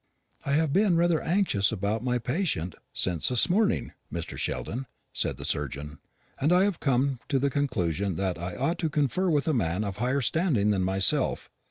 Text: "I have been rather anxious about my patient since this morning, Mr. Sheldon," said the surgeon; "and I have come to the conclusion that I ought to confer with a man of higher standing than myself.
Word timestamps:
"I 0.43 0.53
have 0.53 0.73
been 0.73 0.97
rather 0.97 1.21
anxious 1.21 1.71
about 1.71 2.03
my 2.03 2.17
patient 2.17 2.73
since 2.91 3.29
this 3.29 3.47
morning, 3.47 3.91
Mr. 4.11 4.35
Sheldon," 4.35 4.87
said 5.13 5.37
the 5.37 5.45
surgeon; 5.45 5.99
"and 6.39 6.51
I 6.51 6.63
have 6.63 6.79
come 6.79 7.19
to 7.29 7.37
the 7.37 7.51
conclusion 7.51 8.15
that 8.15 8.35
I 8.39 8.55
ought 8.55 8.79
to 8.79 8.89
confer 8.89 9.29
with 9.29 9.47
a 9.47 9.53
man 9.53 9.83
of 9.83 9.97
higher 9.97 10.21
standing 10.21 10.71
than 10.71 10.83
myself. 10.83 11.51